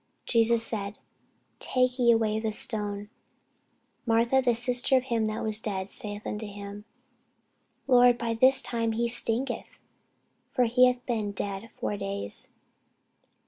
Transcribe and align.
Jesus 0.25 0.63
said, 0.65 0.97
Take 1.59 1.99
ye 1.99 2.09
away 2.11 2.39
the 2.39 2.51
stone. 2.51 3.11
Martha, 4.07 4.41
the 4.43 4.55
sister 4.55 4.97
of 4.97 5.03
him 5.03 5.25
that 5.27 5.43
was 5.43 5.59
dead, 5.61 5.91
saith 5.91 6.25
unto 6.25 6.47
him, 6.47 6.85
Lord, 7.85 8.17
by 8.17 8.33
this 8.33 8.63
time 8.63 8.93
he 8.93 9.07
stinketh: 9.07 9.77
for 10.49 10.63
he 10.65 10.87
hath 10.87 11.05
been 11.05 11.33
dead 11.33 11.69
four 11.73 11.97
days. 11.97 12.47